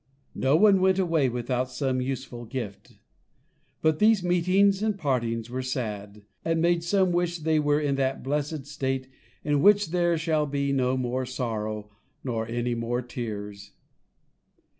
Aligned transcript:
No 0.33 0.55
one 0.55 0.81
went 0.81 0.97
away 0.97 1.29
without 1.29 1.69
some 1.69 2.01
useful 2.01 2.45
gift; 2.45 2.93
but 3.83 3.99
these 3.99 4.23
meetings 4.23 4.81
and 4.81 4.97
partings 4.97 5.47
were 5.47 5.61
sad, 5.61 6.23
and 6.43 6.59
made 6.59 6.83
some 6.83 7.11
wish 7.11 7.37
they 7.37 7.59
were 7.59 7.79
in 7.79 7.93
that 7.97 8.23
blessed 8.23 8.65
state 8.65 9.07
in 9.43 9.61
which 9.61 9.91
there 9.91 10.17
shall 10.17 10.47
be 10.47 10.73
no 10.73 10.97
more 10.97 11.27
sorrow, 11.27 11.91
nor 12.23 12.47
any 12.47 12.73
more 12.73 13.03
tears. 13.03 13.73